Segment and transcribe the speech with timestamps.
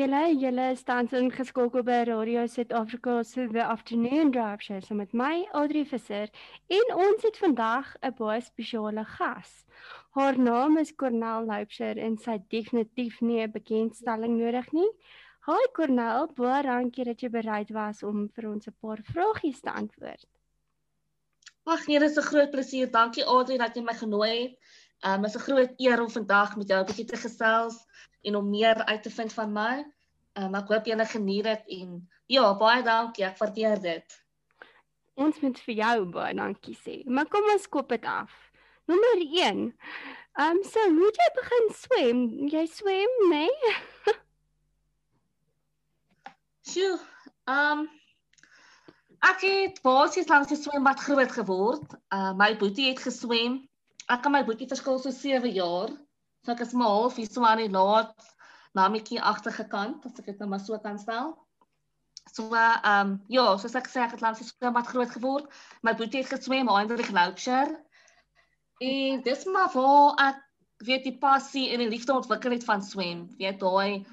[0.00, 5.12] julle, julle is tans ingeskakel by Radio Suid-Afrika se The Afternoon Drive Show so met
[5.12, 6.30] my Audrey Visser
[6.72, 9.66] en ons het vandag 'n baie spesiale gas.
[10.16, 14.90] Haar naam is Cornel Loupsher en sy het definitief nie 'n bekendstelling nodig nie.
[15.46, 19.70] Hi Cornel, baie dankie dat jy bereid was om vir ons 'n paar vragies te
[19.70, 20.24] antwoord.
[21.66, 22.90] Ag nee, dit is 'n groot plesier.
[22.90, 24.58] Dankie Audrey dat jy my genooi het.
[25.02, 27.76] Um is 'n groot eer om vandag met jou 'n bietjie te gesels
[28.22, 29.84] en om meer uit te vind van my.
[30.34, 33.24] Um ek hoop julle geniet dit en ja, baie dankie.
[33.24, 34.24] Ek waardeer dit.
[35.14, 37.04] Ons moet vir jou baie dankie sê.
[37.06, 38.52] Maar kom ons koop dit af.
[38.84, 39.72] Nommer 1.
[40.40, 42.48] Um so hoe jy begin swem?
[42.48, 43.72] Jy swem, nee?
[46.68, 47.00] Sjoe.
[47.46, 47.88] Um
[49.22, 51.96] ek het basies langs die swembad groot geword.
[52.12, 53.69] Uh my boetie het geswem
[54.10, 55.92] ek en my boetie verskil so 7 jaar.
[56.44, 58.14] So ek is maar half hier so aan die laat
[58.74, 61.34] na my kie agterge kant as ek dit nou maar so kan stel.
[62.30, 65.48] So ehm um, ja, soos ek sê ek het langs die swembad groot geword.
[65.82, 67.74] My boetie het geswem die Glacier.
[68.80, 70.46] En dis maar waar ek
[70.88, 73.26] weet die passie en die liefde ontwikkel het van swem.
[73.38, 74.06] Weet daai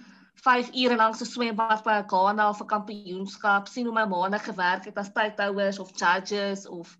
[0.43, 4.39] 5 ure lank se swembad by 'n Ghana of 'n kampioenskap, sien hoe my maande
[4.39, 6.97] gewerk het as tydhouers of judges of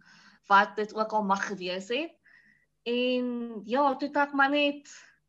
[0.48, 2.17] wat dit ook al mag gewees het.
[2.88, 4.88] En ja, toe ek maar net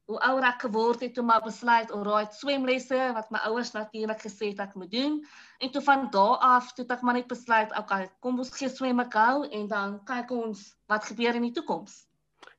[0.09, 4.23] hoe ouer ek geword het, toe maar besluit om raai swemlesse wat my ouers natuurlik
[4.25, 5.19] gesê het ek moet doen.
[5.61, 9.03] En toe van daardie af, toe ek maar net besluit, okay, kom ons gee swem
[9.03, 12.07] 'n gou en dan kyk ons wat gebeur in die toekoms.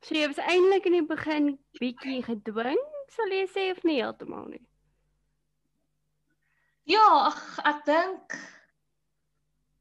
[0.03, 1.47] So jy was eintlik in die begin
[1.79, 2.79] bietjie gedwing,
[3.15, 4.65] sal jy sê of nie heeltemal nie?
[6.89, 8.35] Ja, ach, ek dink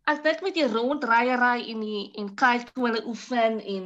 [0.08, 3.84] ek dink met die rondryery en die en kyk hoe hulle oefen en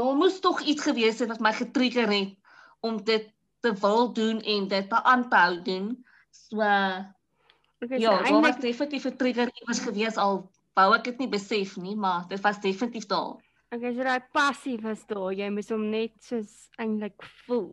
[0.00, 2.36] daar moes tog iets gewees het wat my getrigger het
[2.80, 3.28] om dit
[3.60, 5.92] te wil doen en dit te aanhou doen.
[6.30, 8.54] So okay, ja, so eindelijk...
[8.54, 12.40] was definitief 'n trigger iewers gewees al wou ek dit nie besef nie, maar dit
[12.40, 13.36] was definitief daar.
[13.70, 15.30] Okay, so daai passie was daar.
[15.36, 17.70] Jy moes hom net soos eintlik voel.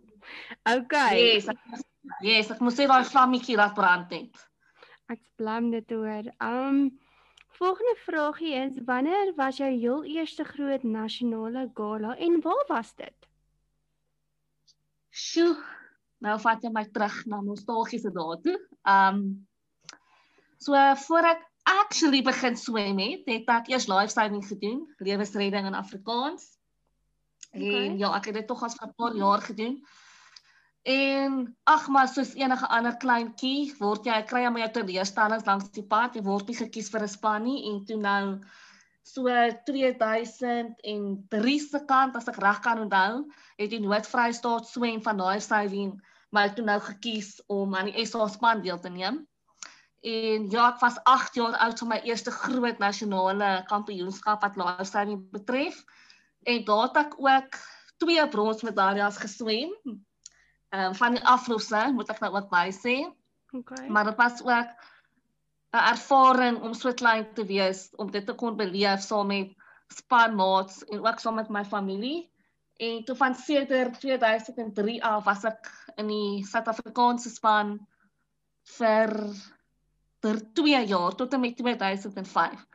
[0.70, 1.18] Okay.
[1.18, 1.58] Yes, ek
[2.26, 4.44] yes, ek moes sê daai vlammetjie laat brand het.
[5.10, 6.30] Ek blam dit oor.
[6.44, 6.92] Um
[7.58, 13.28] Volgende vraagie is wanneer was jou heel eerste groot nasionale gala en waar was dit?
[15.10, 15.56] Sjoe,
[16.22, 18.58] nou vat jy my terug na nostalgiese dae toe.
[18.86, 19.24] Um
[20.62, 26.46] so voor ek actually begin swem het, het ek eers lifesaving gedoen, lewensredding in Afrikaans.
[27.50, 27.88] Okay.
[27.88, 29.82] En ja, ek het dit tog as vir 'n paar jaar gedoen.
[30.88, 35.68] En ag maar soos enige ander kleintjie word jy kry jy maar jou teleurstellings langs
[35.76, 36.16] die pad.
[36.16, 38.40] Jy word nie gekies vir 'n span nie en toe nou
[39.04, 39.28] so
[39.68, 43.28] 2003 se kant as ek reg kan onthou,
[43.60, 45.92] het die Noord-Vrystaat swem van daai saving
[46.32, 49.28] maar toe nou gekies om aan die SA span deel te neem.
[50.08, 55.32] En ja, ek was 8 jaar oud vir my eerste groot nasionale kampioenskap wat saving
[55.32, 55.84] betref.
[56.48, 57.64] En daar het ek ook
[58.00, 59.74] twee bronsmedaljes geswem
[60.70, 62.98] ehm um, van die aflosse moet ek nou ook by sê.
[63.56, 63.88] Okay.
[63.88, 64.72] Maar dit was ook
[65.72, 69.56] 'n ervaring om so klein te wees om dit te kon beleef saam met
[69.88, 72.32] spanmaats en ook saam met my familie.
[72.78, 77.78] En toe van sedert 2003 af was ek in die Suid-Afrikaanse span
[78.78, 79.14] vir
[80.26, 82.66] vir 2 jaar tot en met 2005.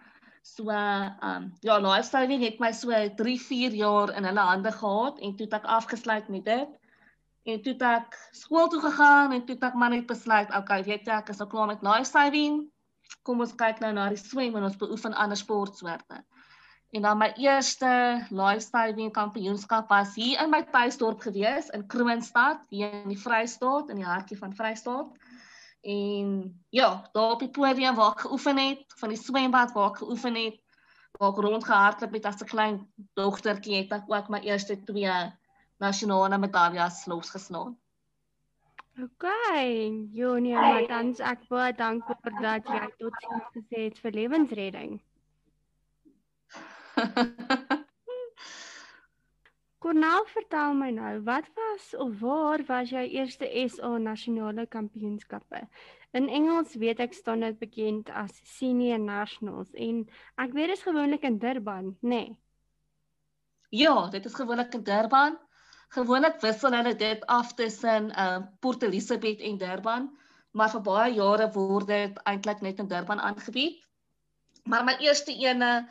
[0.42, 5.18] So ehm um, ja, lifestyle het my so 3, 4 jaar in hulle hande gehad
[5.18, 6.68] en toe het ek afgesluit met dit.
[7.42, 11.16] En toe ek skool toe gegaan en toe ek maar net besluit, okay, weet jy,
[11.16, 12.60] ek is al klaar met life saving.
[13.26, 16.22] Kom ons kyk nou na die swem en ons beoefen ander sportsoorte.
[16.92, 17.90] En dan my eerste
[18.30, 23.90] life saving kampioenskap was hier in my tuisdorp gewees in Kroonstad, hier in die Vrystaat
[23.90, 25.10] in die hartjie van Vrystaat.
[25.82, 26.28] En
[26.70, 30.36] ja, daar op die podium waar ek geoefen het, van die swembad waar ek geoefen
[30.38, 30.60] het,
[31.18, 32.76] waar ek rondgehardloop het as 'n klein
[33.18, 35.16] dogtertjie, het ek ook my eerste twee
[35.82, 37.76] nasionale medaljes losgeslaan.
[39.00, 39.24] OK,
[40.12, 44.98] Jonia, maar dan ek baie dankbaar dat jy tot sins gesê het vir lewensredding.
[49.82, 55.64] Kornel, vertel my nou, wat was of waar was jou eerste SA nasionale kampioenskappe?
[56.12, 60.04] In Engels weet ek staan dit bekend as Senior Nationals en
[60.36, 62.08] ek weet dit is gewoonlik in Durban, nê?
[62.28, 62.36] Nee.
[63.72, 65.40] Ja, dit is gewoonlik in Durban
[65.92, 70.08] gewoonlik wissel hulle dit af tussen uh, Port Elizabeth en Durban,
[70.56, 73.80] maar vir baie jare word dit eintlik net in Durban aangebied.
[74.64, 75.88] Maar my eerste ene,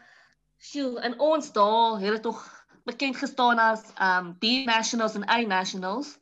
[0.57, 2.42] sjoe, in ons dae het dit tog
[2.89, 6.15] bekend gestaan as um B Nationals en A Nationals.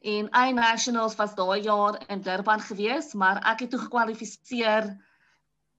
[0.00, 4.90] En I Nationals was daai jaar in Durban gewees, maar ek het toe gekwalifiseer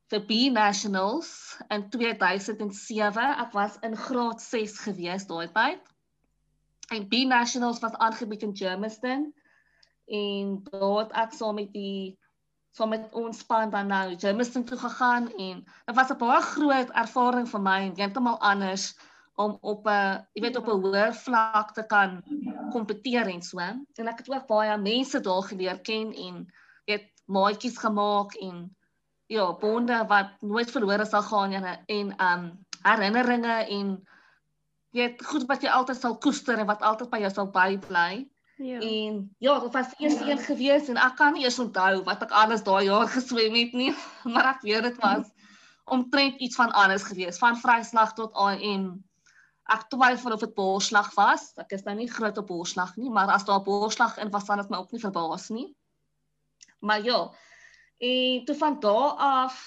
[0.09, 1.29] vir B Nationals
[1.69, 3.29] in 2007.
[3.45, 5.96] Ek was in graad 6 gewees daai tyd.
[6.87, 9.33] En B Nationals was aangebied in Germiston
[10.05, 12.15] en daar het ek saam met die
[12.71, 16.89] saam met ons span dan nou Germiston toe gegaan en dit was 'n baie groot
[17.03, 18.95] ervaring vir my en heeltemal anders
[19.35, 22.23] om op 'n jy weet op 'n hoër vlak te kan
[22.71, 23.59] kompeteer en so.
[23.59, 26.45] En ek het ook baie mense daar geleer ken en
[26.85, 28.75] weet maatjies gemaak en
[29.25, 34.07] ja, bonde wat nooit verlore sal gaan en en um herinneringe en
[34.97, 38.25] weet goed wat jy altyd sal koester en wat altyd by jou sal bybly.
[38.57, 38.79] Ja.
[38.81, 42.33] En ja, dit was eers een gewees en ek kan nie eens onthou wat ek
[42.33, 43.91] alles daai jaar geswem het nie,
[44.25, 45.29] maar ek weet dit was
[45.87, 48.89] omtrent iets van anders gewees, van vryslag tot AM
[49.67, 51.51] ek twyfel of dit borsslag was.
[51.59, 54.61] Ek is nou nie groot op borsslag nie, maar as daar borsslag in was, dan
[54.63, 55.67] het my ook nie verbaas nie.
[56.79, 57.19] Maar ja.
[57.97, 59.57] En toe van daar af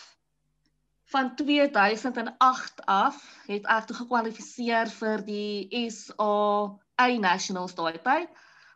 [1.11, 6.79] van 2008 af het ek toe gekwalifiseer vir die SA
[7.19, 8.31] Nationals daai tyd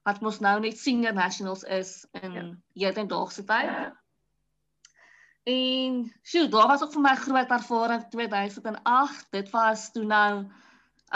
[0.05, 2.49] wat mos nou net senior nationals is in ja.
[2.87, 3.93] hedendaagse tyd.
[5.49, 9.27] En sjoe, daar was ook vir my groot ervaring 2008.
[9.33, 10.45] Dit was toe nou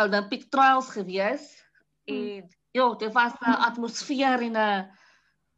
[0.01, 1.51] Olympic trials gewees
[2.07, 2.17] hmm.
[2.17, 4.89] en ja, dit was 'n atmosfeer en 'n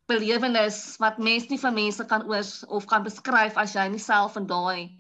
[0.07, 4.37] belewenis wat mense nie vir mense kan oors of kan beskryf as jy nie self
[4.37, 5.00] in daai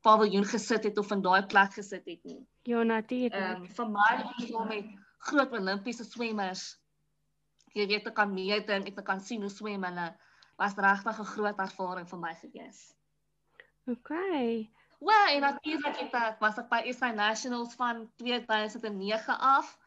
[0.00, 2.40] paviljoen gesit het of in daai plek gesit het nie.
[2.62, 3.34] Ja, natuurlik.
[3.34, 6.78] Ehm um, vir my so met groot Olimpiese swemmers
[7.78, 10.06] jy weet ek kan meet en ek kan sien hoe swem hulle
[10.58, 12.80] was regtig 'n groot ervaring vir my gewees.
[13.86, 14.10] OK.
[14.98, 19.78] Wel, en natuurlik het ek was ek by SA Nationals van 2009 af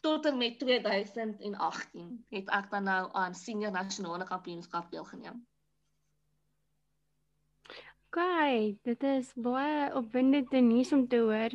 [0.00, 5.46] tot en met 2018 het ek dan nou aan senior nasionale kampioenskap deelgeneem.
[8.06, 11.52] Okay, dit is baie opwindend en nuus om te hoor.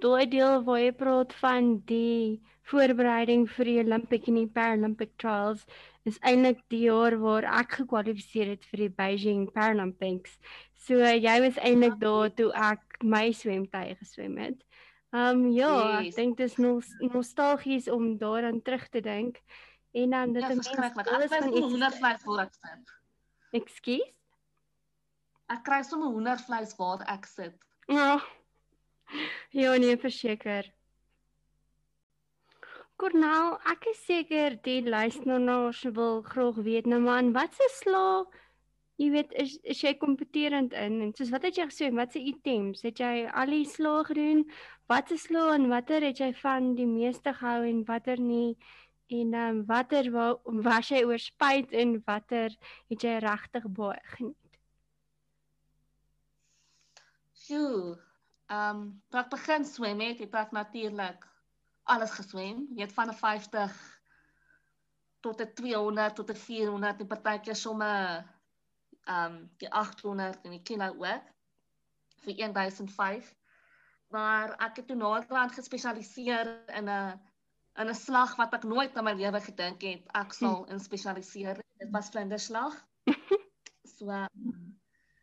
[0.00, 2.40] Daai deel waar jy praat van die
[2.70, 5.66] voorbereiding vir die Olympic en die Paralympic trials
[6.08, 10.38] is eintlik die jaar waar ek gekwalifiseer het vir die Beijing Paralympics.
[10.86, 14.64] So jy was eintlik daar toe ek my swemtye geswem het.
[15.12, 16.14] Ehm um, ja, yes.
[16.14, 19.38] ek dink dit is nog nostalgies om daaraan terug te dink.
[19.92, 21.12] En dan dit ja, is verskriklik.
[21.12, 22.96] Alles van iets hoendervleis voor ek sit.
[23.60, 24.21] Ekskuus?
[25.52, 27.56] Ek kry sommer hoendervleis waar ek sit.
[27.88, 28.20] Ja.
[29.52, 30.70] Ja, nee, verseker.
[32.96, 38.30] Kornel, ek is seker die luisteraars wil graag weet nou man, wat se slaag
[39.02, 42.20] jy weet is is jy kompeterend in en soos wat het jy gesê wat se
[42.32, 44.44] items het jy al die slae gedoen
[44.92, 48.52] wat se slae en watter het jy van die meeste gehou en watter nie
[49.12, 50.26] en ehm um, watter wa,
[50.68, 52.54] was jy oor spyt en watter
[52.92, 54.41] het jy regtig baie geniet
[57.52, 58.00] Sjoe
[58.52, 61.24] ehm um, toe ek begin swem het het ek natuurlik
[61.94, 63.74] alles geswem jy het van 'n 50
[65.26, 68.24] tot 'n 200 tot 'n 400 en partykeer sommer
[69.16, 71.28] um die 800 en die kilo ook
[72.24, 73.34] vir 1005.
[74.08, 77.20] Maar ek het toe naderhand gespesialiseer in 'n
[77.80, 81.60] in 'n slag wat ek nooit in my lewe gedink het ek sal in spesialiseer.
[81.78, 82.84] Dit was vlinderslag.
[83.96, 84.08] So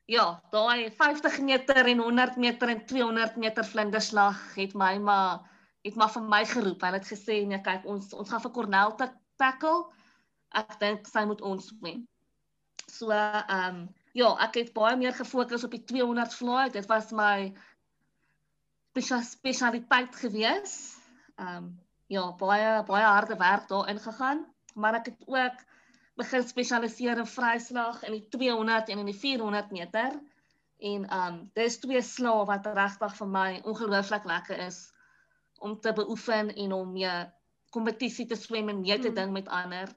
[0.09, 5.45] ja, daai 50 meter en 100 meter en 200 meter vlinderslag het my maar
[5.85, 6.81] het maar vir my geroep.
[6.83, 8.95] Hulle het gesê nee, kyk ons ons gaan vir Cornel
[9.39, 9.85] tackle.
[10.57, 12.07] Ek dink sy moet ons wen.
[12.89, 13.81] So ehm um,
[14.17, 16.71] ja, ek het baie meer gefokus op die 200 vlaai.
[16.73, 17.53] Dit was my
[18.97, 20.75] spesialiteit gewees.
[21.37, 21.69] Ehm um,
[22.09, 25.65] ja, baie baie harde werk daarin gegaan, maar ek het ook
[26.19, 30.19] begin spesialiseer in vryslag in die 200 en in die 400 meter.
[30.79, 34.79] En um, dis twee slae wat regtig vir my ongelooflik lekker is
[35.59, 37.15] om te beoefen en om mee
[37.75, 39.15] kompetisie te swem en mee te hmm.
[39.15, 39.91] ding met ander.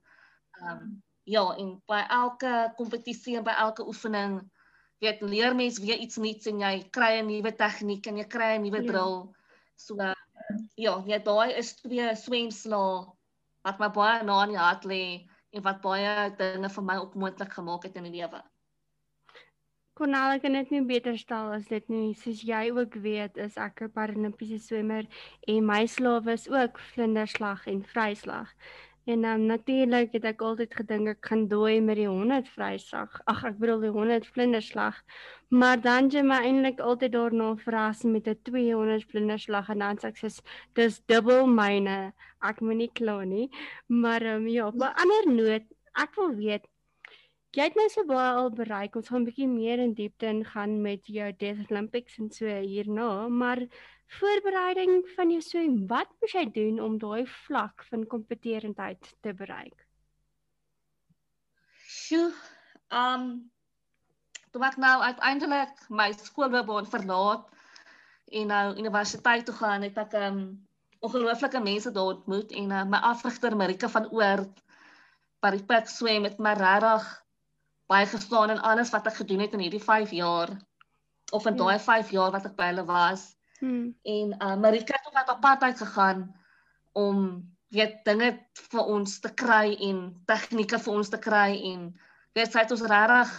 [0.62, 4.40] Um, ja, en by elke kompetisie en by elke oefening
[5.02, 8.50] weet leer mens weer iets nuuts en jy kry 'n nuwe tegniek en jy kry
[8.56, 8.90] 'n nuwe ja.
[8.90, 9.16] drill.
[9.76, 9.96] So
[10.74, 13.06] ja, ja, daai is twee swemslae
[13.62, 15.02] wat my baie na in die hart lê
[15.52, 18.40] en wat baie dinge vir my ook moontlik gemaak het in die lewe.
[19.92, 22.14] Konal kan dit nie beter stel as dit nie.
[22.16, 25.04] Soos jy ook weet, is ek 'n paralimpiese swemmer
[25.46, 28.48] en my slawe is ook vlinderslag en vryslag.
[29.04, 33.16] En dan um, natuurlik het ek altyd gedink ek gaan dooi met die 100 vryslag.
[33.26, 35.00] Ag ek bedoel die 100 vlinderslag.
[35.50, 40.12] Maar dan jy my eintlik altyd daarna verras met 'n 200 vlinderslag en dan sê
[40.12, 40.22] ek
[40.78, 42.12] dis dubbel myne.
[42.42, 43.50] Ek moet nie kla nie.
[43.86, 45.66] Maar um, ja, op 'n ander noot
[45.98, 46.71] ek wil weet
[47.52, 48.96] jy het nou so baie al bereik.
[48.96, 53.28] Ons gaan 'n bietjie meer in diepte ingaan met jou Death Olympics en so hierna,
[53.28, 53.60] maar
[54.18, 59.86] voorbereiding van jou swem, wat moet jy doen om daai vlak van kompeterendheid te bereik?
[61.86, 62.32] Sjoe.
[62.90, 63.50] Um
[64.52, 67.48] toe ek nou uiteindelik my skoolloopbaan verlaat
[68.32, 70.68] en nou universiteit toe gaan, het ek um
[71.00, 74.60] ongelooflike mense daar ontmoet en uh, my afrigter Marika van Oort
[75.42, 77.21] by die pik swem met my regtig
[77.92, 80.52] baie gestaan in alles wat ek gedoen het in hierdie 5 jaar
[81.32, 81.64] of in ja.
[81.64, 83.32] daai 5 jaar wat ek by hulle was.
[83.60, 83.92] Hmm.
[84.02, 86.26] En uh, Marika het ook op pad uit gegaan
[86.92, 87.18] om
[87.72, 91.86] weet dinge vir ons te kry en tegnieke vir ons te kry en
[92.36, 93.32] weet sy het ons regtig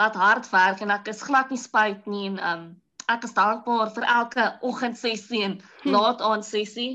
[0.00, 2.64] laat hard werk en ek is glad nie spyt nie en um
[3.12, 5.94] ek is dankbaar vir elke oggendsessie en hm.
[5.94, 6.92] laat aand sessie.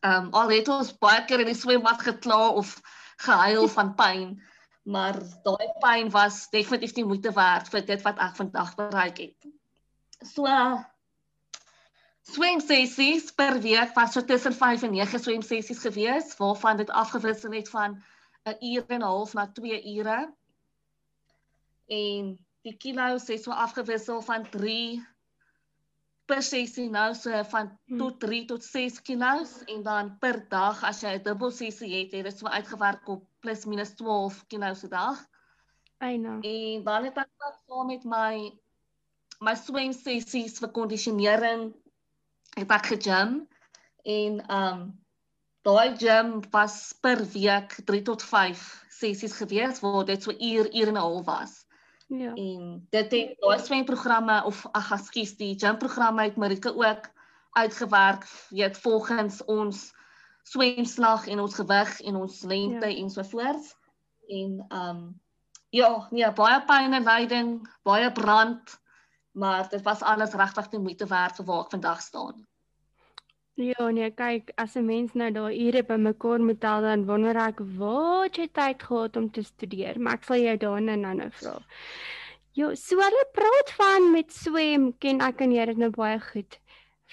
[0.00, 2.74] Ehm um, al het ons baie keer in die swembad gekla of
[3.26, 4.34] gehuil van pyn,
[4.82, 9.50] maar daai pyn was definitief die moeite werd vir dit wat ek vandag bereik het.
[10.34, 10.46] So
[12.32, 16.90] swem sessies per week was so tussen 5 en 9 swem sessies gewees waarvan dit
[16.90, 18.02] afgewissel het van
[18.46, 20.32] 'n uur en 'n half na 2 ure.
[21.86, 25.06] En die kilos het so afgewissel van 3
[26.26, 27.98] per sessie nou so van hmm.
[27.98, 32.12] tot 3 tot 6 kilos en dan per dag as jy 'n dubbel sessie het,
[32.12, 35.18] het dit so uitgewerk op plus minus 12 kilos 'n dag.
[35.98, 36.38] Eina.
[36.40, 38.52] En dan het ek ook saam met my
[39.40, 41.72] my swem sessies vir kondisionering
[42.54, 43.48] het ek gegym
[44.04, 45.02] en um
[45.62, 50.88] daai gym was per week 3 tot 5 sessies gewees waar dit so uur uur
[50.88, 51.61] en 'n half was.
[52.18, 52.34] Ja.
[52.34, 57.08] En dit het daai swemprogramme of ag ekskuus die gymprogramme het Marika ook
[57.52, 59.94] uitgewerk weet volgens ons
[60.42, 62.96] swemslag en ons gewig en ons lengte ja.
[63.02, 63.76] en so voort.
[64.28, 65.20] En um
[65.72, 67.52] ja, nee, baie pyn en lyding,
[67.82, 68.80] baie brand,
[69.32, 72.44] maar dit was alles regtig die moeite werd vir waar ek vandag staan.
[73.60, 77.58] Ja, nee, kyk, as 'n mens nou daar ure bymekaar moet tel dan wonder ek
[77.80, 81.52] wat jy tyd gehad om te studeer, maar ek sal jou daarna nou nou vra.
[82.56, 86.58] Jo, so hulle praat van met swem, ken ek en jy dit nou baie goed.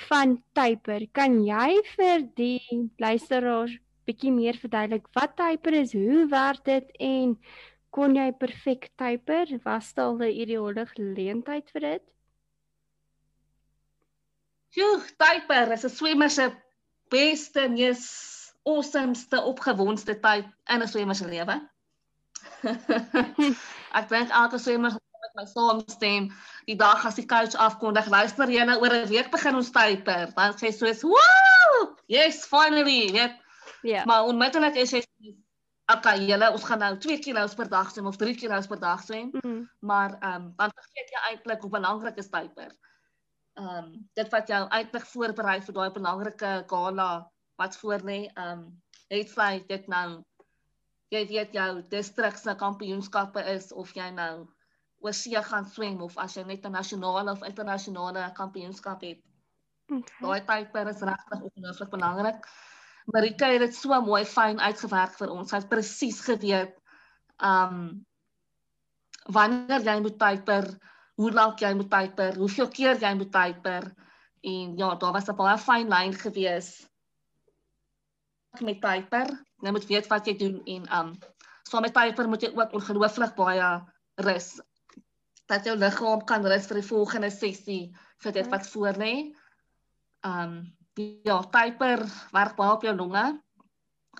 [0.08, 3.76] Van typer, kan jy vir die luisteraars
[4.08, 7.36] bietjie meer verduidelik wat typer is, hoe werk dit en
[7.92, 9.60] kon jy perfek typer?
[9.66, 12.04] Was dit al 'n ideale geleentheid vir dit?
[14.70, 16.52] Joe, Typer is 'n swemmer se
[17.10, 18.04] beste, mees
[18.64, 21.56] awesomeste opgewonde tyd in 'n swemmer se lewe.
[24.00, 26.30] ek dink elke swemmer met my saamstem
[26.70, 30.30] die dag as die coach afkondig, luister jy nou oor 'n week begin ons Typer,
[30.36, 31.96] dan sê soos, "Woo!
[32.06, 33.30] Yes, finally." Ja.
[33.82, 34.06] Yeah.
[34.06, 35.04] Maar onmiddellik is hy
[35.90, 39.02] Okay, julle ons gaan nou 2 kg per dag swem of 3 kg per dag
[39.02, 39.30] swem.
[39.34, 39.70] Mm -hmm.
[39.80, 42.70] Maar ehm um, dan vergeet jy eintlik hoe belangrik is typer
[43.60, 47.10] ehm um, dit wat jou eintlik voorberei vir daai belangrike gala
[47.60, 48.20] wat voor lê.
[48.28, 50.24] Ehm um, het sy dit nou
[51.14, 54.34] jy weet jou distrik se kampioenskappe is of jy nou
[55.00, 59.24] oor see gaan swem of as jy net 'n nasionale of internasionale kampioenskap het.
[59.90, 60.22] Okay.
[60.22, 62.46] Daai tydper is regtig ongelooflik belangrik.
[63.14, 65.50] Marika het dit so mooi fyn uitgewerk vir ons.
[65.50, 66.76] Sy het presies geweet
[67.38, 68.06] ehm um,
[69.30, 70.66] wanneer jy moet tydper
[71.20, 73.90] hoe lank jy moet typer, hoeveel keer jy moet typer
[74.48, 76.70] en ja, daar was 'n baie fyn lyn gewees
[78.64, 79.28] met typer.
[79.62, 81.10] Jy moet weet wat jy doen en um
[81.68, 83.68] saam met typer moet jy ook ongelooflik baie
[84.16, 84.62] rus
[85.50, 87.84] dat jou liggaam kan rus vir die volgende sessie
[88.24, 89.14] vir dit wat voor lê.
[90.26, 90.78] Um
[91.24, 93.42] ja, typer werk baie op jou longe.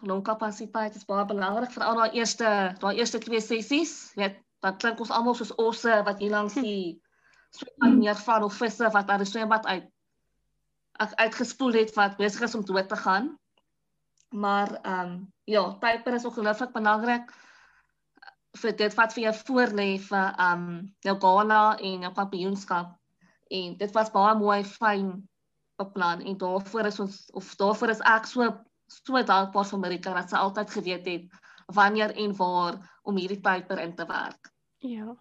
[0.02, 4.12] Longkapasiteit is baie belangrik vir al daai eerste daai eerste twee sessies.
[4.16, 7.00] Jy weet dan klink ons almal soos osse wat hier langs die
[7.58, 9.88] swembad neerval of visse wat uit die swembad uit
[11.00, 13.38] uitgespoel het wat besig is om dood te gaan.
[14.30, 17.32] Maar ehm um, ja, typer is ongelooflik belangrik
[18.60, 22.98] vir dit wat vir jou voorlê vir ehm um, jou gala en jou kampioenskap.
[23.50, 25.30] En dit was baie mooi fyn
[25.80, 28.52] beplan en daarvoor is ons of daarvoor is ek so
[28.90, 31.42] so dankbaar vir Marika dat sy altyd geweet het
[31.80, 34.49] wanneer en waar om hierdie typer in te werk.
[34.80, 35.18] Ja.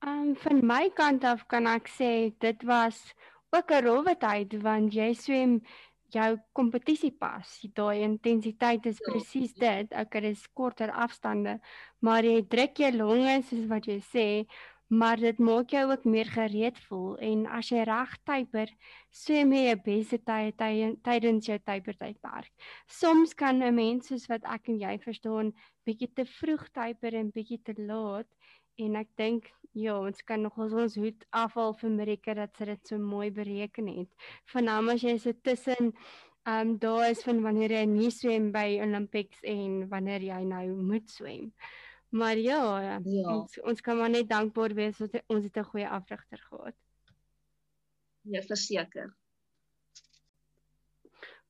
[0.00, 3.14] Ehm um, van my kant af kan ek sê dit was
[3.52, 5.60] ook 'n rowwe tyd want jy swem
[6.14, 7.60] jou kompetisiepas.
[7.74, 9.10] Daai intensiteit is ja.
[9.10, 9.92] presies dit.
[9.92, 11.58] Ek het is korter afstande,
[11.98, 14.26] maar jy druk jou longe soos wat jy sê,
[14.90, 18.70] maar dit maak jou ook meer gereed voel en as jy reg typer,
[19.14, 20.56] swem jy 'n beste tyd
[21.06, 22.50] tydens jou typertydperk.
[22.86, 25.52] Soms kan 'n mens soos wat ek en jy verstaan,
[25.86, 28.26] bietjie te vroeg typer en bietjie te laat
[28.78, 32.86] en ek dink ja, ons kan nog ons hoed afhaal vir Amerika dat sy dit
[32.86, 34.10] so mooi bereken het.
[34.52, 35.94] Vanaand as jy so tussen
[36.48, 40.66] ehm um, daar is van wanneer jy nie swem by Olympics en wanneer jy nou
[40.82, 41.52] moet swem.
[42.10, 43.00] Maar ja, ja.
[43.30, 46.74] Ons, ons kan maar net dankbaar wees dat ons het 'n goeie afrigter gehad.
[48.22, 49.14] Ja, verseker.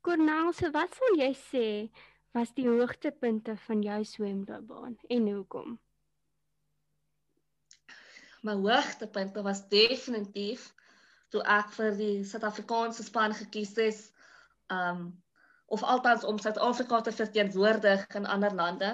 [0.01, 1.91] Cornel, so wat sou jy sê
[2.33, 5.81] was die hoogtepunte van jou swemloopbaan en hoekom?
[8.43, 10.71] My hoogtepunte was definitief
[11.29, 14.13] toe ek vir die Suid-Afrikaanse span gekies is
[14.73, 15.11] um
[15.71, 18.89] of althans om Suid-Afrika te verteenwoordig in ander lande.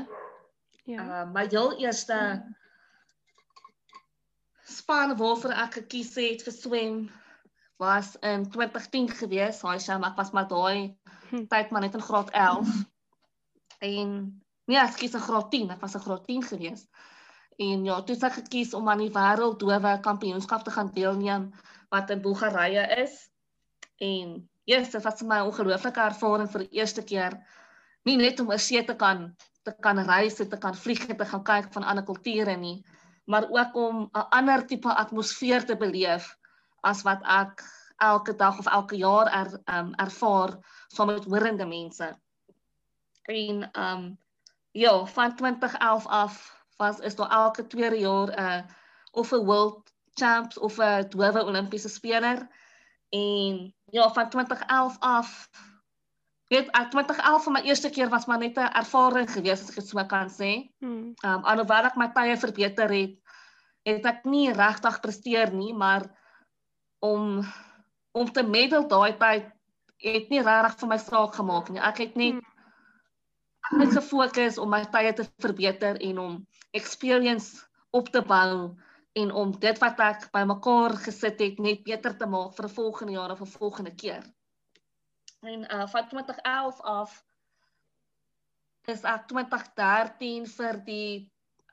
[0.87, 1.03] Ja.
[1.03, 2.57] Uh, my heel eerste ja.
[4.63, 6.99] span waarvoor ek gekies het vir swem
[7.83, 9.61] was in 2010 gewees.
[9.67, 10.95] Haai sy, ek was maar daai
[11.31, 11.47] hm.
[11.51, 12.71] tyd maar net in graad 11.
[13.85, 14.15] En
[14.71, 15.75] nee, ek kies 'n graad 10.
[15.75, 16.87] Ek was 'n graad 10 gewees.
[17.57, 21.51] En ja, toe het ek gekies om aan die wêrelddowe kampioenskap te gaan deelneem
[21.89, 23.29] wat in Bulgarië is.
[23.97, 27.39] En ja, yes, dit was my ongelooflike ervaring vir die eerste keer
[28.07, 29.35] nie net om 'n see te kan
[29.67, 32.85] te kan reis, te kan vlieg, te gaan kyk van ander kulture nie,
[33.27, 36.37] maar ook om 'n ander tipe atmosfeer te beleef
[36.83, 37.65] as wat ek
[37.97, 40.59] elke dag of elke jaar er, um, ervaar
[40.89, 42.15] saam met hoorende mense.
[43.23, 44.19] En um
[44.71, 48.63] ja, van 2011 af was is daar elke tweede jaar 'n uh,
[49.11, 52.49] of 'n world champs of 'n dwawe Olimpiese speler
[53.09, 55.49] en ja, van 2011 af
[56.53, 59.79] weet ek 2011 vir my eerste keer was maar net 'n ervaring gewees as ek
[59.81, 60.71] dit so kan sê.
[60.81, 61.15] Hmm.
[61.25, 63.15] Ehm um, alhoewel ek my tye verbeter het,
[63.87, 66.07] het ek nie regtig presteer nie, maar
[67.01, 67.43] om
[68.13, 69.51] om te medal daai tyd
[69.99, 71.81] het nie regtig vir my saak gemaak nie.
[71.81, 73.79] Ek het net hmm.
[73.79, 78.77] net gefokus om my tye te verbeter en om experience op te bou
[79.17, 83.33] en om dit wat ek bymekaar gesit het net beter te maak vir volgende jaar
[83.33, 84.23] of 'n volgende keer
[85.41, 87.25] en uh van 2011 af
[88.87, 91.11] is ek 2013 vir die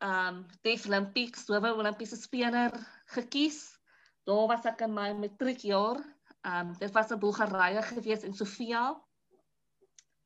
[0.04, 2.74] um Deaf Olympics, Dowe Olimpiese speler
[3.16, 3.80] gekies.
[4.28, 6.02] Daar was ek in my matriekjaar.
[6.44, 8.92] Um dit was in Bulgarië gewees in Sofia.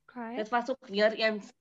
[0.07, 0.35] Okay.
[0.35, 1.51] Dit was ook weer eens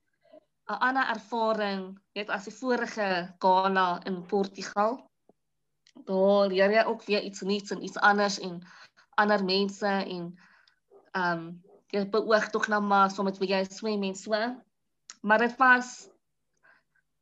[0.67, 5.11] 'n ander ervaring, net as die vorige gala in Portugal.
[6.05, 8.63] Daar leer jy ook weer iets nuuts en iets anders en
[9.15, 10.39] ander mense en
[11.13, 11.63] um
[11.97, 14.41] jy beoog tog na maar so met wie jy swem en so.
[15.23, 16.09] Maar dit was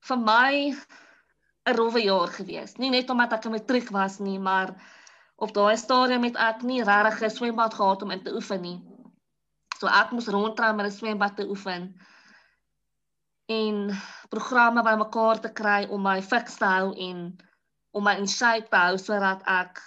[0.08, 0.74] vir my
[1.66, 2.76] 'n rowwe jaar gewees.
[2.76, 4.74] Nie net omdat ek in matriek was nie, maar
[5.36, 8.78] op daai stadium het ek nie regtig 'n swembad gehad om in te oefen nie.
[9.78, 11.94] So ek moes rondtram met 'n swembad te oefen
[13.46, 13.90] en
[14.28, 17.36] programme bymekaar te kry om my fiks te hou en
[17.92, 19.82] om my in shape te hou sodat ek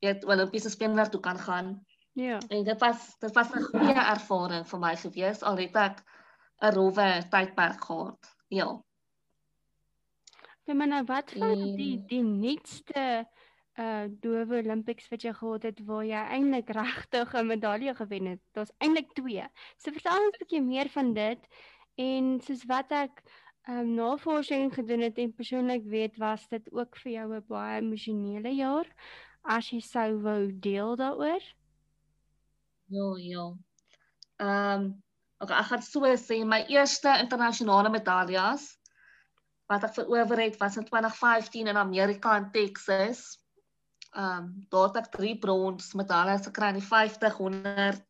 [0.00, 1.80] weet Olimpiese speler toe kan gaan.
[2.20, 2.38] Ja.
[2.48, 6.02] En dit was dit was 'n goeie ervaring vir my gewees al het ek
[6.60, 8.36] 'n rowwe tydperk gehad.
[8.48, 8.82] Ja.
[10.64, 11.76] Ja, maar nou wat van en...
[11.76, 13.28] die die nuutste
[13.74, 18.40] uh dowe Olympics wat jy gehad het waar jy eintlik regtig 'n medalje gewen het.
[18.52, 19.48] Daar's eintlik 2.
[19.76, 21.48] So vertel ons 'n bietjie meer van dit
[21.94, 23.22] en soos wat ek
[23.68, 28.52] um navorsing gedoen het en persoonlik weet was dit ook vir jou 'n baie emosionele
[28.54, 28.86] jaar
[29.42, 31.40] as jy sou wou deel daaroor.
[32.90, 33.56] Ja, ja.
[34.36, 35.02] Ehm, um,
[35.38, 38.64] okay, ek gaan so sê my eerste internasionale medaljes
[39.70, 43.38] wat ek verower het was in 2015 in Amerika in Texas.
[44.10, 48.02] Ehm, um, daar het ek 3 brons medaljes gekry in die 50, 100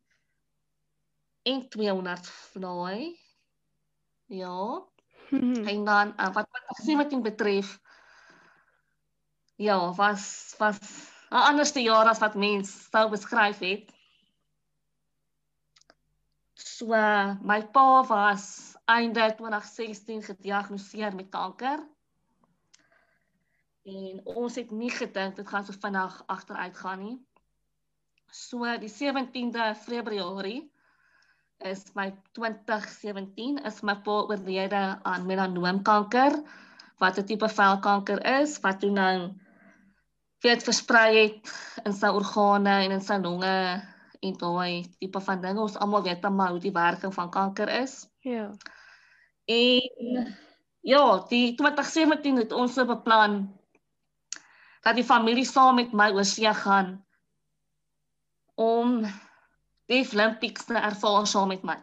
[1.51, 3.19] en 200 vloei.
[4.33, 4.81] Ja.
[5.71, 7.79] en dan uh, wat wat dit betref
[9.61, 10.79] ja, was was
[11.31, 14.00] 'n anderste jaar as wat mens sou beskryf het.
[16.61, 16.93] So
[17.41, 21.81] my pa was einde 2016 gediagnoseer met kanker.
[23.83, 27.17] En ons het nie gedink dit gaan so vinnig agteruit gaan nie.
[28.31, 30.69] So die 17de Februarie
[31.65, 36.37] is my 2017 is my pa oorlede aan melanoomkanker
[37.01, 39.33] wat 'n tipe velkanker is wat toe nou
[40.41, 41.53] weet versprei het
[41.85, 43.57] in sy organe en in sy longe
[44.21, 48.09] en daai tipe van dinge ons almal weet maar hoe die werking van kanker is.
[48.19, 48.51] Ja.
[49.45, 50.37] En
[50.81, 53.41] ja, die 2017 het ons beplan
[54.81, 56.99] dat die familie saam met my oorsee gaan
[58.55, 59.01] om
[59.91, 61.77] die Olympics te ervaar saam met my.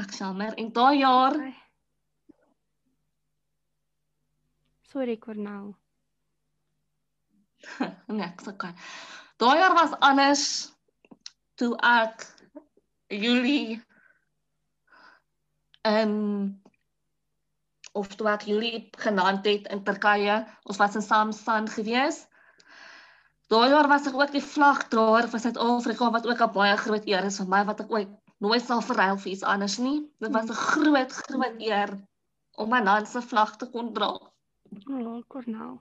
[0.00, 1.36] Ek jammer, en daai jaar
[4.90, 5.79] Sorry Cornel.
[8.06, 8.74] nee, ek kan.
[9.40, 10.44] Daai jaar was anders
[11.60, 12.24] toe ek
[13.08, 13.80] Julie
[15.88, 16.12] en
[17.92, 20.40] of toe ek Julie genaamd het in Turkye.
[20.64, 22.24] Ons was in Samsan gewees.
[23.50, 27.24] Daai jaar was ek ook die vlagdraer van Suid-Afrika wat ook 'n baie groot eer
[27.24, 29.98] is vir my wat ek ooit nooit sal verruil vir iets anders nie.
[30.22, 31.90] Dit was 'n groot groot eer
[32.56, 34.12] om my land se vlag te kon dra.
[34.14, 34.30] O,
[34.92, 35.80] oh, Cornel.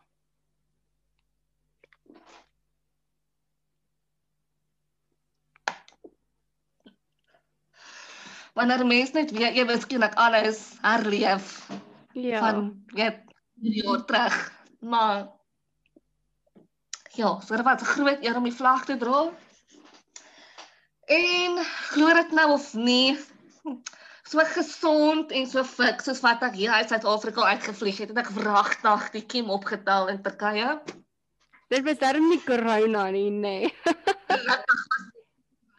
[8.54, 11.70] Wanneer mense net weer ewe skielik alles herleef
[12.14, 12.40] Ja.
[12.40, 13.20] van weet
[13.60, 14.38] jaar terug.
[14.80, 15.28] Maar
[17.14, 19.30] ja, so dit was groot eer om die vlag te dra.
[21.06, 21.58] En
[21.92, 23.18] glo dit nou of nie,
[24.24, 28.34] so gesond en so fit soos wat ek hier uit Suid-Afrika uitgevlieg het, het ek
[28.38, 30.78] wragtig die kiem opgetel in Turkye.
[31.70, 33.74] Dit was darm nie corona nie, nee.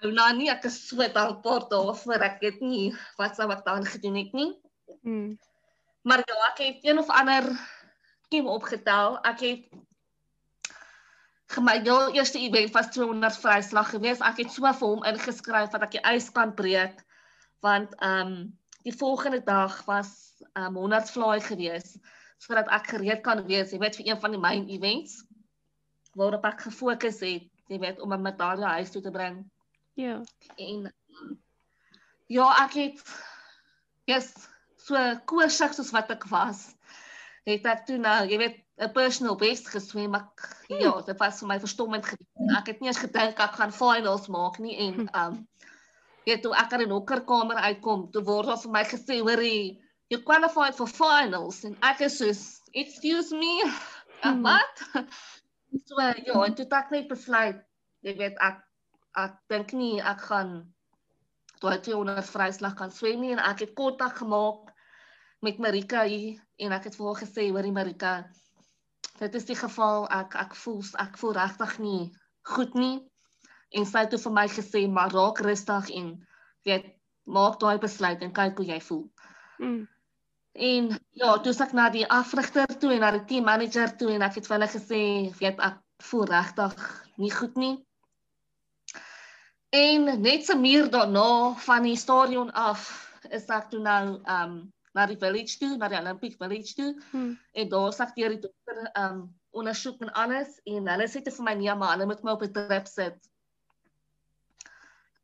[0.01, 2.23] Nou nou nie ek is so dankbaar daarvoor.
[2.25, 4.51] Ek weet nie wat sou ek dan gedoen het nie.
[5.03, 5.39] Hmm.
[6.09, 7.45] Maar ja, ek het een of ander
[8.33, 9.19] kiem opgetel.
[9.29, 9.61] Ek het
[11.61, 14.23] my heel eerste event was 200 vryslag gewees.
[14.25, 17.05] Ek het so vir hom ingeskryf dat ek die ys kan breek
[17.61, 21.99] want ehm um, die volgende dag was ehm um, 100 fly gewees
[22.41, 25.19] sodat ek gereed kan wees, jy weet vir een van die main events
[26.17, 29.45] waarop ek gefokus het, jy weet om 'n medalje huis toe te bring.
[30.01, 30.17] Ja.
[30.57, 30.89] En
[31.21, 31.37] um,
[32.27, 33.05] ja, ek het
[34.11, 34.33] yes,
[34.81, 34.97] so
[35.31, 36.69] koorsig soos wat ek was,
[37.49, 40.15] het ek toe nou, jy weet, 'n personal best geswem.
[40.17, 40.81] Ek hmm.
[40.81, 42.57] ja, dit was vir my verstommend geweest.
[42.57, 45.37] Ek het nie eens gedink ek gaan finals maak nie en um
[46.25, 49.81] weet toe ek uit die hokkerkamer uitkom, toe word daar vir my gesê, "Hoorie,
[50.13, 53.53] you qualified for finals." En ek is soos, "Excuse me."
[54.21, 54.43] Hmm.
[54.43, 54.83] wat?
[55.87, 57.61] So ja, en toe het ek net besluit,
[58.03, 58.59] jy weet ek
[59.19, 60.53] ek dink nie ek gaan
[61.63, 64.71] daai 200 vryslag kan swem nie en ek het kontak gemaak
[65.43, 68.15] met Marika hier en ek het vir haar gesê hoorie Marika
[69.21, 72.03] dit is die geval ek ek voel ek voel regtig nie
[72.55, 72.97] goed nie
[73.71, 76.13] en sy het toe vir my gesê maar raak rustig en
[76.69, 76.93] weet
[77.25, 79.09] maak daai besluit en kyk hoe jy voel
[79.61, 79.89] Hmm.
[80.53, 84.25] En ja, toe ek na die afrigter toe en na die team manager toe en
[84.25, 85.03] ek het vir hulle gesê,
[85.39, 85.77] weet ek
[86.09, 86.87] voel regtig
[87.21, 87.75] nie goed nie.
[89.71, 92.89] En net se muur daarna van die stadion af
[93.31, 94.55] is ek toe nou um
[94.93, 97.39] na die village toe, na die Olympic village toe Hmm.
[97.53, 101.31] en daar sê ek deur die dokter um ondersoek en alles en hulle sê te
[101.31, 103.31] vir my nee, maar hulle moet my op 'n trip sit.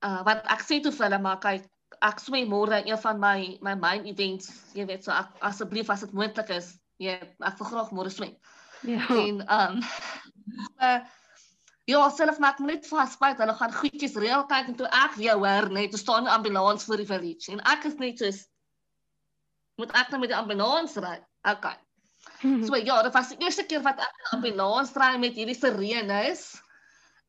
[0.05, 1.67] Uh wat ek sê toe vir hulle maar kyk
[2.01, 6.01] ek swem môre een van my my main events, jy weet so ek, asseblief as
[6.07, 8.37] dit moontlik is, jy ek wil graag môre swem.
[8.83, 9.03] Ja.
[9.11, 9.83] En um
[10.79, 11.01] uh,
[11.87, 15.39] ja, self maak my net vasbyt, hulle gaan goedjies reël kyk en toe ek weer
[15.39, 18.45] hoor net, toe staan 'n ambulans voor die village en ek is net soos
[19.81, 21.19] moet ek nou met die ambulans ry?
[21.47, 21.77] Okay.
[22.67, 26.63] So ja, dit was die eerste keer wat ek 'n ambulans ry met hierdie sirenes.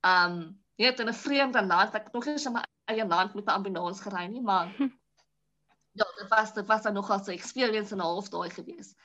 [0.02, 3.34] Um, jy weet in 'n vreemde land, ek het nog nie in my eie land
[3.36, 4.74] met 'n ambulans gery nie, maar
[6.00, 8.96] ja, dit was dit was dan nogal so 'n experience en 'n half daai gewees.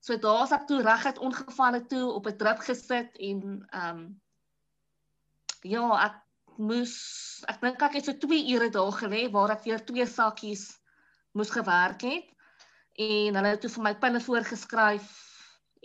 [0.00, 4.20] So daar's ek toe reguit ongevalle toe op 'n trip gesit en um
[5.72, 6.22] ja, ek
[6.56, 6.96] moes
[7.52, 10.66] ek dink ek het so 2 ure daar gelê waar ek weer twee sakkies
[11.36, 12.32] moes gewerk het
[13.06, 15.10] en hulle het toe vir my pille voorgeskryf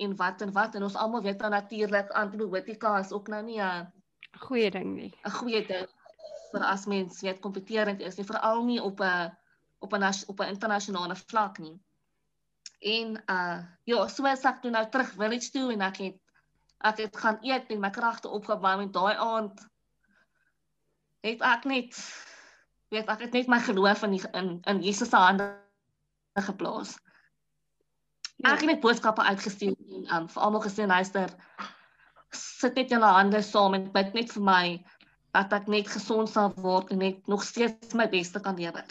[0.04, 3.60] en wat en wat en ons almal weet nou natuurlik antibiotika is ook nou nie
[3.60, 3.92] 'n
[4.40, 5.12] Goeie ding nie.
[5.26, 5.88] 'n goeie ding
[6.52, 9.32] vir as mens weet kompeterend is nie veral nie op 'n
[9.80, 11.78] op 'n op 'n internasionale vlak nie.
[12.80, 16.20] En uh ja, so is ek toe nou terug village toe en ek het
[16.90, 19.68] ek het gaan eet en my kragte opgebou en daai aand
[21.26, 21.98] het ek net
[22.92, 25.48] weet ek het net my geloof in die, in in Jesus se hande
[26.48, 26.98] geplaas.
[28.42, 28.54] Ja.
[28.54, 31.32] Ek het net boodskappe uitgestuur en um, vir almal gesê luister
[32.32, 34.64] sit net julle hande saam en bid net vir my
[35.36, 38.88] dat ek net gesond sal word en net nog steeds my beste kan lewer.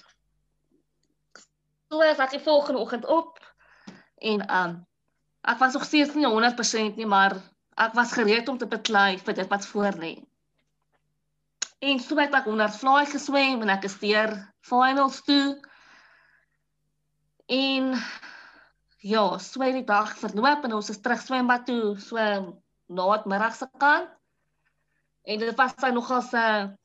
[1.90, 3.40] So as ek die volgende oggend op
[4.33, 4.79] en um
[5.51, 7.35] ek was nog steeds nie 100% nie, maar
[7.81, 10.14] ek was gereed om te beklei vir dit wat voor lê.
[11.81, 14.35] En so het ek 100 fly geswem en ek is deur
[14.69, 15.57] finals toe.
[17.49, 17.95] En
[19.01, 23.71] ja, swem die dag verloop en ons is terug swembad toe so na die middagse
[23.81, 24.12] kant.
[25.25, 26.77] En dit was sy nogal 'n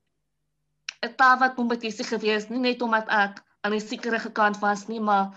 [1.03, 5.36] 'n wat kompetisie gewees, nie net omdat ek aan die sekere kant was nie, maar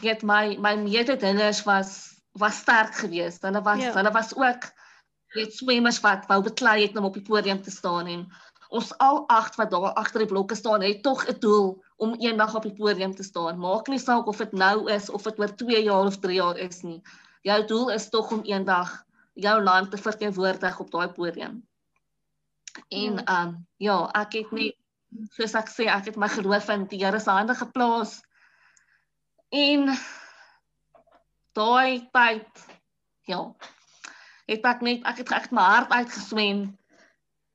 [0.00, 3.42] weet my my mededingers was was sterk geweest.
[3.42, 3.92] Hulle was ja.
[3.92, 4.72] hulle was ook
[5.34, 8.26] weet swemmers wat wou beklei het om op die podium te staan en
[8.72, 12.54] ons al agt wat daar agter die blokke staan het tog 'n doel om eendag
[12.54, 13.58] op die podium te staan.
[13.58, 16.58] Maak nie saak of dit nou is of dit oor 2 jaar of 3 jaar
[16.58, 17.02] is nie.
[17.42, 21.68] Jou doel is tog om eendag jou land te verteenwoordig op daai podium.
[22.88, 23.24] En ja.
[23.24, 24.76] ehm um, ja, ek het net
[25.36, 28.20] soos ek sê, ek het my geloof in die Here se hande geplaas.
[29.52, 29.90] En
[31.52, 32.64] daai tyd
[33.28, 33.54] ja,
[34.52, 36.70] het ek net ek het ek my hart uitgeswem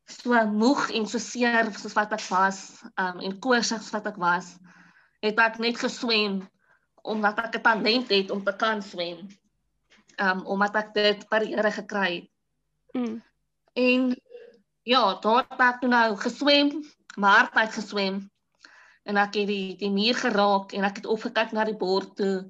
[0.07, 2.59] so moeg en so seer soos wat ek was,
[2.95, 4.53] um en koorsig soos wat ek was,
[5.23, 6.45] het ek net geswem
[7.07, 9.27] omdat ek 'n talent het om te kan swem.
[10.19, 12.29] Um omdat ek dit by die Here gekry het.
[12.93, 13.21] Mm.
[13.73, 14.15] En
[14.83, 16.83] ja, daar het ek nou geswem,
[17.15, 18.31] maar hard uit geswem.
[19.03, 22.47] En ek het die die muur geraak en ek het opgekyk na die bord toe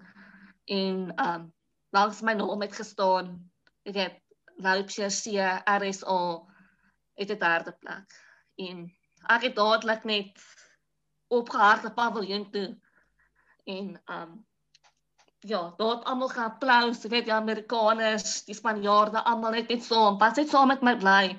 [0.65, 1.53] en um
[1.89, 3.49] langs my naam het gestaan.
[3.83, 4.21] Ek het
[4.58, 5.26] Loupshire C
[5.63, 6.22] RSA
[7.13, 8.10] het 'n derde plek.
[8.56, 8.93] En
[9.28, 10.43] ek het dadelik net
[11.28, 12.80] opgehard op paviljoen toe.
[13.63, 14.46] En um
[15.39, 20.36] ja, daar het almal geapplaus, weet die Amerikaners, die Spanjaarde, almal net net saam, pas
[20.36, 21.38] net saam met my bly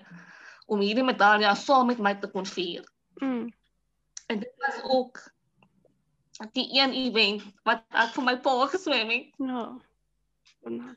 [0.67, 2.85] om hierdie medalje saam met my te kon vier.
[3.15, 3.49] Mm.
[4.27, 5.21] En dit was ook
[6.53, 9.31] die een event wat ek vir my pa geswem het.
[9.39, 9.65] Ja.
[10.63, 10.95] No.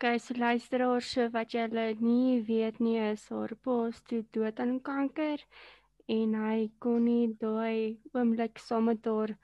[0.00, 3.74] Kyk, so luisteraars, so wat julle nie weet nie, is haar pa
[4.08, 5.42] toe dood aan kanker
[6.08, 9.34] en hy kon nie daai oomblik saam met haar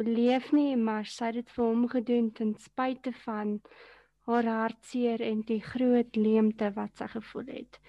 [0.00, 3.58] beleef nie, maar sy het dit vir hom gedoen ten spyte van
[4.24, 7.80] haar hartseer en die groot leemte wat sy gevoel het.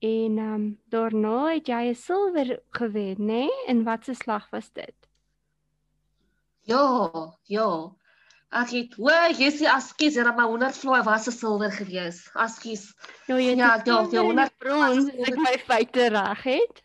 [0.00, 3.44] En ehm um, daarna het jy 'n silwer gewen, nê?
[3.68, 4.96] En wat se slag was dit?
[6.64, 7.99] Ja, ja.
[8.50, 12.24] Ag ek hoe jy sê askies era maar 100 vloei was se silwer gewees.
[12.34, 12.88] Askies.
[13.28, 16.80] Ja, jy ja, ja, ja, 100 brons as ek my feite reg het.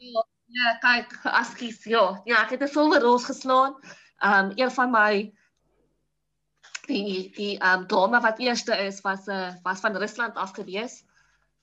[0.00, 0.22] Ja,
[0.56, 2.04] ja, kyk, askies, ja.
[2.24, 3.76] Ja, ek het 'n silwer ros geslaan.
[4.24, 5.12] Um een van my
[6.88, 10.54] die die um dame wat eerste is was 'n uh, eh, was van Rusland af
[10.56, 11.04] gewees.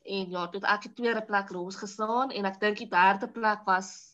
[0.05, 3.65] En ja, toe ek die tweede plek los geslaan en ek dink die derde plek
[3.65, 4.13] was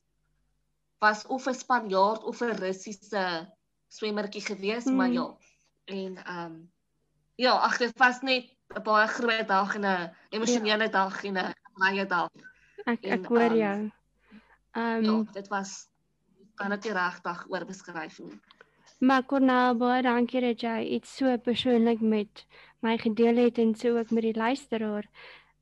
[1.04, 3.52] was of 'n Spanjaard of 'n Russiese
[3.94, 4.96] swemmertjie gewees, mm.
[4.96, 5.28] maar ja.
[5.86, 6.72] En ehm um,
[7.36, 10.90] ja, ag dit was net 'n baie groot dag en 'n emosionele ja.
[10.90, 12.30] dag en 'n baie dag.
[12.86, 13.92] Ek ek hoor um, jou.
[14.72, 15.88] Ehm um, ja, dit was
[16.56, 18.40] kan dit regtig oor beskryf nie.
[19.04, 22.46] Maar Cornel, baie dankie dat jy iets so persoonlik met
[22.80, 25.10] my gedeel het en so ook met die luisteraar.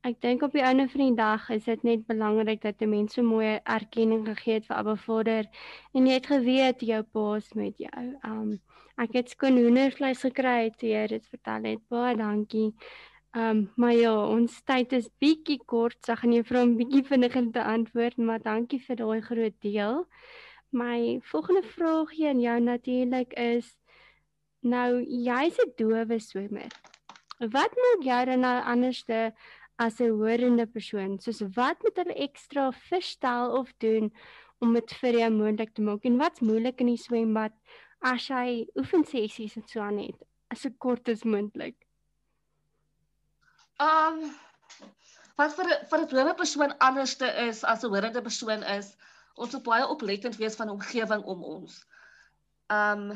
[0.02, 3.12] Ek dink op die einde van die dag is dit net belangrik dat 'n mens
[3.14, 5.46] so mooi erkenning gegee het vir Abba Vader
[5.94, 8.02] en jy het geweet jou paas met jou.
[8.24, 8.58] Um
[8.98, 11.88] ek het skoon hoendervleis gekry toe jy dit vertel het.
[11.88, 12.74] Baie dankie.
[13.32, 15.98] Um maar ja, ons tyd is bietjie kort.
[16.04, 20.06] Sy gaan jou vra om bietjie vinniger te antwoord, maar dankie vir daai groot deel.
[20.72, 23.76] My volgende vraagie aan jou natuurlik is
[24.62, 26.72] nou jy's 'n dowe swemmer.
[27.38, 29.32] Wat maak jy dan nou anderste
[29.76, 31.18] as 'n hoorende persoon.
[31.18, 34.12] Soos wat moet hulle ekstra verstel of doen
[34.58, 36.04] om dit vir jou moontlik te maak?
[36.04, 37.52] En wat's moeilik in die swembad
[38.00, 40.18] as jy oefensessies en so aan het?
[40.50, 41.76] As 'n kort as moontlik.
[43.80, 44.34] Um
[45.36, 48.96] wat vir vir 'n hoorende persoon anderste is as 'n hoorende persoon is,
[49.34, 51.86] ons moet baie oplettend wees van die omgewing om ons.
[52.68, 53.12] Um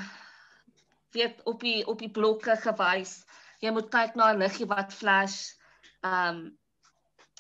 [1.12, 3.25] weet op die op die blokke gewys.
[3.61, 5.57] Jy moet kyk na 'n liggie wat flash
[6.05, 6.59] ehm um,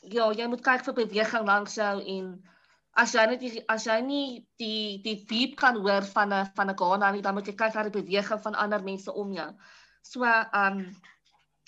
[0.02, 2.28] ja, jy moet kyk vir beweging langs jou en
[2.96, 3.42] as jy net
[3.72, 4.28] as jy nie
[4.60, 7.74] die die beep kan hoor van 'n van 'n Ghana nie, dan moet jy kyk
[7.74, 9.50] na die beweging van ander mense om jou.
[10.02, 10.96] So ehm um,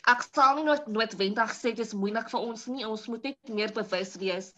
[0.09, 2.87] ek sal nie nooit noodwendig sê dit is moeilik vir ons nie.
[2.87, 4.55] Ons moet net meer bewus wees.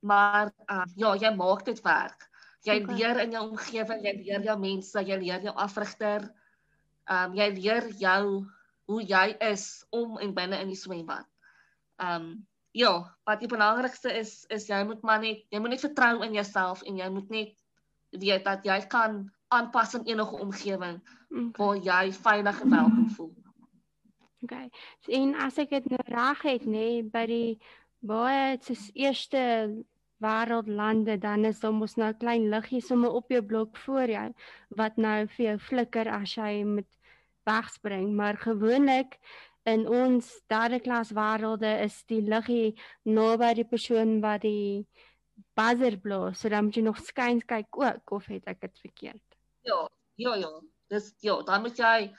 [0.00, 2.28] Maar uh, ja, jy maak dit werk.
[2.64, 2.94] Jy okay.
[2.94, 6.30] leer in jou omgewing, jy leer jou mense, jy leer jou afrigter.
[7.10, 8.46] Ehm um, jy leer jou
[8.86, 11.26] hoe jy is om en binne in die swembad.
[11.96, 15.84] Ehm um, ja, wat die belangrikste is is jy moet maar net jy moet net
[15.86, 17.54] vertrou in jouself en jy moet net
[18.10, 21.50] weet dat jy kan aanpas in enige omgewing okay.
[21.56, 23.34] waar jy veilig en welkom voel.
[24.42, 24.68] Okay.
[25.00, 27.52] So, en as ek dit nou reg het nê nee, by die
[28.04, 29.42] baie soos eerste
[30.22, 34.28] wêreldlande dan is daar mos nou klein liggies sommer op jou blok voor jou
[34.80, 36.88] wat nou vir jou flikker as jy met
[37.48, 39.18] wegspring maar gewoonlik
[39.66, 44.86] in ons derde klas wêrelde is die liggie naby die persoon wat die
[45.58, 49.38] buzzer blaas so dan moet jy nog skuins kyk ook of het ek dit verkeerd
[49.68, 49.82] ja
[50.22, 50.52] ja ja
[50.92, 52.10] dis ja dan moet jy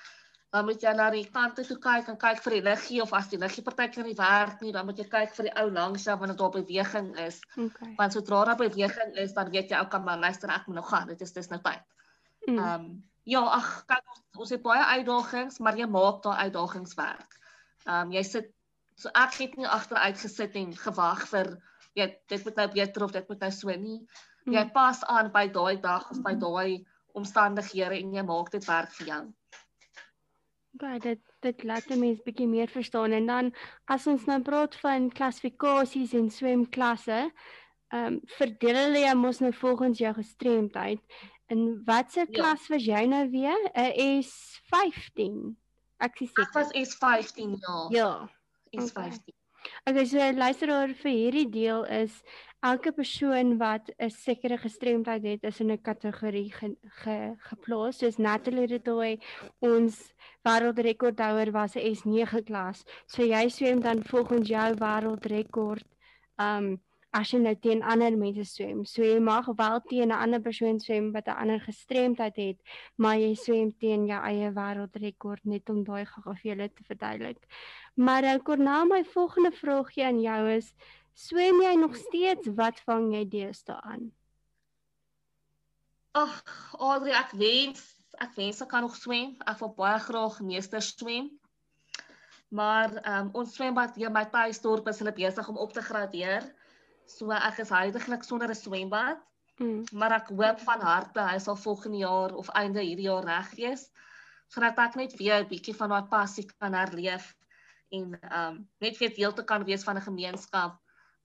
[0.51, 3.27] dan moet jy na die kante toe kyk en kyk vir die liggie of as
[3.31, 6.15] die liggie partykeer nie werk nie, dan moet jy kyk vir die ou langs jou
[6.21, 7.41] wanneer op beweging is.
[7.51, 7.91] Okay.
[7.99, 10.85] Want sodra daar beweging is, dan weet jy ook kan maar luister ek moet nou
[10.87, 11.11] gaan.
[11.11, 11.83] Dit is dis nou tyd.
[12.47, 12.55] Mm.
[12.55, 12.87] Ehm mm.
[12.87, 17.36] um, ja, ag kyk ons, ons het baie uitdagings, maar jy maak daai uitdagings werk.
[17.87, 18.53] Ehm um, jy sit
[18.97, 21.53] so ek het nie agteruit gesit en gewag vir
[21.97, 23.99] weet dit moet nou beter of dit moet nou so nie.
[24.45, 24.53] Mm.
[24.55, 26.85] Jy pas aan by daai dag of by daai
[27.17, 29.21] omstandighede en jy maak dit werk vir jou.
[30.81, 33.53] Baie dit dit laat mense bietjie meer verstaan en dan
[33.93, 37.21] as ons nou praat van klassifikasies en swemklasse,
[37.93, 41.21] ehm um, verdeel hulle jy mos nou volgens jou gestremdheid.
[41.53, 42.33] In watter ja.
[42.33, 43.61] klas was jy nou weer?
[43.73, 45.55] 'n S15.
[45.99, 47.77] Ek sê Ek was S15 ja.
[47.91, 48.11] Ja.
[48.75, 49.33] S15.
[49.87, 52.21] Okay, so luister oor vir hierdie deel is
[52.63, 57.99] elke persoon wat 'n sekere gestremdheid het is in 'n kategorie ge, ge, geplaas.
[57.99, 59.19] Soos Natalie Retoy,
[59.59, 60.13] ons
[60.45, 62.85] wêreldrekordhouer was 'n S9 klas.
[63.07, 65.87] So jy swem dan volgens jou wêreldrekord.
[66.37, 66.79] Um
[67.11, 68.83] as jy nou teen ander mense swem.
[68.85, 72.59] So jy mag wel teen 'n ander persoon swem wat 'n ander gestremdheid het,
[72.97, 77.41] maar jy swem teen jou eie wêreldrekord net om daai gou vir julle te verduidelik.
[77.95, 80.73] Maar ek kort na my volgende vraagie aan jou is
[81.17, 84.03] Swem jy nog steeds wat vang jy deesdae aan?
[86.13, 86.35] Ag,
[86.77, 87.81] Audrey, ek wens
[88.21, 89.33] ek wens ek kan nog swem.
[89.49, 91.31] Ek wil baie graag meester swem.
[92.53, 96.45] Maar ehm um, ons swembad hier by Tuisdorp is hulle besig om op te gradeer.
[97.07, 99.17] So ek is heidaglik sonder 'n swembad.
[99.57, 99.83] Mm.
[99.91, 103.89] Maar ek hoop van harte hy sal volgende jaar of einde hierdie jaar reg wees
[104.53, 107.35] sodat ek net weer 'n bietjie van my passie kan herleef
[107.89, 110.77] en ehm um, net weer deel te kan wees van 'n gemeenskap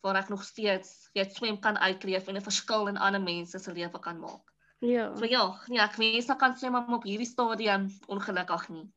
[0.03, 3.73] waar ek nog steeds weet swem kan uitleef en 'n verskil in ander mense se
[3.73, 4.53] lewe kan maak.
[4.79, 5.16] Ja.
[5.16, 8.88] So ja, nee, ek wens ek kan swem op hierdie stadium ongelukkig nie.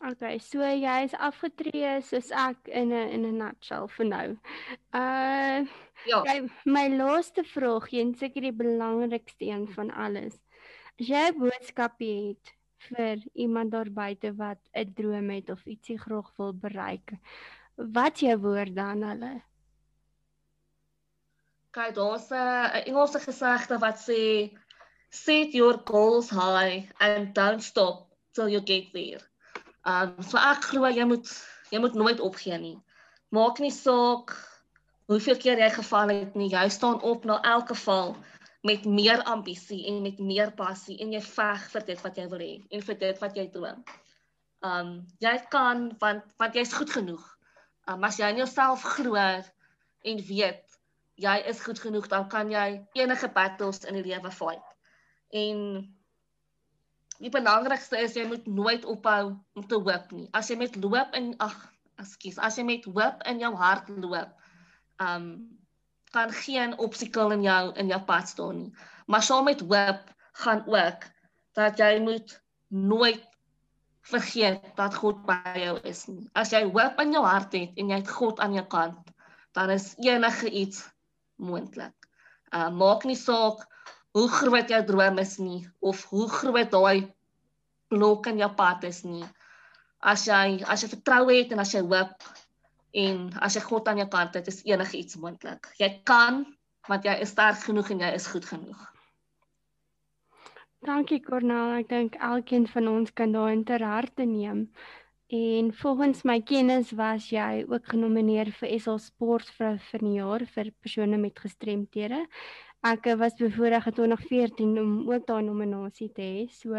[0.00, 4.28] Okay, so jy is afgetree soos ek in 'n in 'n nutshell vir nou.
[4.96, 5.66] Uh
[6.08, 6.20] Ja.
[6.22, 10.40] Okay, my laaste vraag, een seker die belangrikste een van alles.
[10.98, 12.54] As jy 'n boodskap het
[12.88, 17.12] vir iemand daar buite wat 'n droom het of ietsie graag wil bereik,
[17.76, 19.42] wat jy woorde aan hulle?
[21.76, 24.20] kyk daar's 'n Engelse gesegde wat sê
[25.10, 29.29] set your goals high and don't stop till you get there.
[29.88, 31.30] Um so ek glo jy moet
[31.70, 32.76] jy moet nooit opgee nie.
[33.32, 34.34] Maak nie saak
[35.10, 36.50] hoeveel keer jy geval het nie.
[36.52, 38.16] Jy staan op na elke val
[38.66, 42.42] met meer ambisie en met meer passie en jy veg vir dit wat jy wil
[42.44, 43.84] hê en vir dit wat jy droom.
[44.60, 44.90] Um
[45.24, 47.24] jy kan want want jy's goed genoeg.
[47.88, 50.66] Um as jy in jouself glo en weet
[51.20, 54.64] jy is goed genoeg, dan kan jy enige battles in die lewe fight.
[55.36, 55.84] En
[57.20, 60.28] die belangrikste is jy moet nooit ophou om te hoop nie.
[60.36, 61.56] As jy met loop in ag,
[62.00, 64.36] ekskuus, as jy met hoop in jou hart loop,
[65.04, 65.32] um
[66.10, 68.70] kan geen obstakel in jou in jou pad staan nie.
[69.06, 70.08] Maar saam met hoop
[70.42, 71.04] gaan ook
[71.54, 72.34] dat jy moet
[72.68, 73.22] nooit
[74.10, 76.26] vergeet dat God by jou is nie.
[76.34, 79.12] As jy hoop in jou hart het en jy het God aan jou kant,
[79.54, 80.82] dan is enige iets
[81.36, 81.94] moontlik.
[82.50, 83.62] Uh maak nie saak
[84.16, 87.08] hoe groot jou droom is nie of hoe groot daai
[87.90, 89.24] blok in jou pad is nie.
[90.00, 92.30] As jy as jy vertroue het en as jy hoop
[93.04, 95.70] en as jy God aan jou kant het, is enige iets moontlik.
[95.78, 96.44] Jy kan
[96.88, 98.86] want jy is sterk genoeg en jy is goed genoeg.
[100.80, 104.70] Dankie Cornel, ek dink elkeen van ons kan daai ter harte neem.
[105.30, 110.72] En volgens my kennis was jy ook genomineer vir SA Sportvrou van die jaar vir
[110.82, 112.24] persone met gestremthede.
[112.80, 116.46] Ek was bevoorreg in 2014 om ook daai nominasie te hê.
[116.48, 116.76] So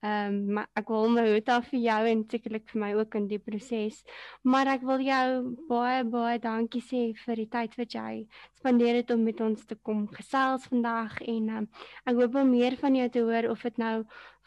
[0.00, 3.26] ehm um, ek wil my hoed af vir jou en sekerlik vir my ook in
[3.28, 3.98] die proses.
[4.42, 5.26] Maar ek wil jou
[5.68, 8.14] baie baie dankie sê vir die tyd wat jy
[8.58, 11.68] spandeer het om met ons te kom gesels vandag en um,
[12.06, 13.96] ek hoop om meer van jou te hoor of dit nou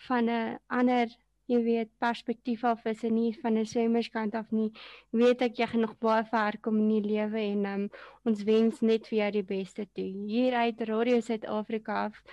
[0.07, 1.15] van 'n ander
[1.51, 4.71] jy weet perspektief af is en nie van 'n swemmerskant af nie
[5.11, 7.89] weet ek jy gaan nog baie ver kom in die lewe en um,
[8.25, 12.23] ons wens net vir jou die beste toe hier uit Radio Suid-Afrika af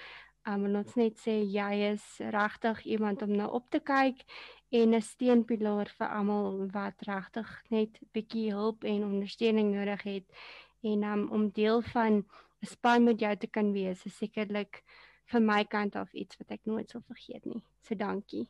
[0.46, 2.04] um, en ons net sê jy is
[2.36, 4.22] regtig iemand om na op te kyk
[4.70, 10.26] en 'n steunpilaar vir almal wat regtig net bietjie hulp en ondersteuning nodig het
[10.82, 12.24] en um, om deel van
[12.62, 14.84] 'n span met jou te kan wees is sekerlik
[15.32, 17.62] vir my kant af iets wat ek nooit sal vergeet nie.
[17.82, 18.48] So dankie.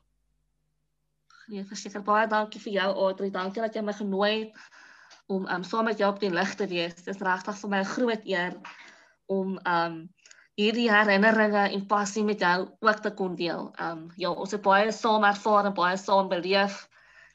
[1.48, 3.30] Nee, verseker baie dankie vir jou Audrey.
[3.30, 4.52] Dankie dat jy my genooi het
[5.30, 6.94] om um saam met jou op die lig te wees.
[6.94, 8.56] Dit is regtig vir my 'n groot eer
[9.26, 10.08] om um
[10.58, 13.72] hierdie herinneringe en passie met jou ook te kon deel.
[13.80, 16.88] Um ja, ons het baie saam ervaar en baie saam beleef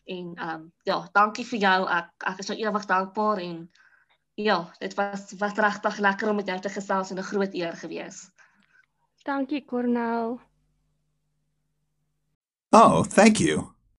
[0.05, 1.79] en um ja, dankie vir jou.
[1.89, 3.69] Ek ek is nou ewig dankbaar en
[4.35, 7.75] ja, dit was was regtig lekker om met jou te gesels en 'n groot eer
[7.75, 8.29] gewees.
[9.23, 10.39] Dankie Cornel.
[12.71, 13.74] Oh, thank you.